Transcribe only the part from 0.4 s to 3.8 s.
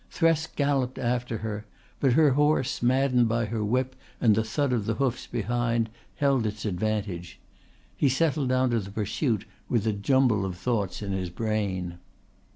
galloped after her, but her horse, maddened by her